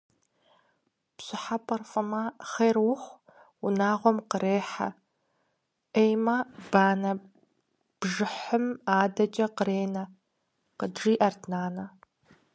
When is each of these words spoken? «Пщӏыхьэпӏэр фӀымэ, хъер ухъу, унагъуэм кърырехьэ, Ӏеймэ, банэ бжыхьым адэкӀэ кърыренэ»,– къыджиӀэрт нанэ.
«Пщӏыхьэпӏэр 1.15 1.81
фӀымэ, 1.89 2.21
хъер 2.49 2.77
ухъу, 2.91 3.21
унагъуэм 3.65 4.17
кърырехьэ, 4.29 4.89
Ӏеймэ, 5.93 6.37
банэ 6.71 7.11
бжыхьым 7.99 8.65
адэкӀэ 8.99 9.47
кърыренэ»,– 9.57 10.03
къыджиӀэрт 10.77 11.41
нанэ. 11.51 11.85